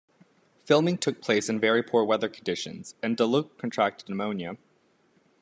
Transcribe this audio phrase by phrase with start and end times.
[0.65, 4.57] Filming took place in very poor weather conditions and Delluc contracted pneumonia.